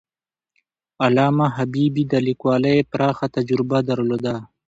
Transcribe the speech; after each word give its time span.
علامه 1.03 1.47
حبيبي 1.55 2.03
د 2.07 2.13
لیکوالۍ 2.27 2.77
پراخه 2.91 3.25
تجربه 3.35 3.77
درلوده. 3.89 4.35